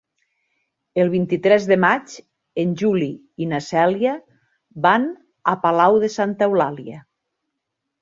[1.03, 2.15] El vint-i-tres de maig
[2.65, 3.11] en Juli
[3.45, 4.17] i na Cèlia
[4.89, 5.09] van
[5.55, 7.09] a Palau de Santa Eulàlia.